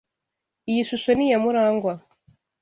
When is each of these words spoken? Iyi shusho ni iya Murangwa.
Iyi 0.69 0.81
shusho 0.89 1.11
ni 1.13 1.25
iya 1.27 1.37
Murangwa. 1.43 1.93